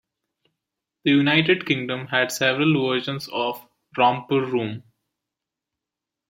The 1.03 1.11
United 1.11 1.67
Kingdom 1.67 2.07
had 2.07 2.31
several 2.31 2.87
versions 2.89 3.29
of 3.31 3.63
"Romper 3.95 4.43
Room". 4.43 4.81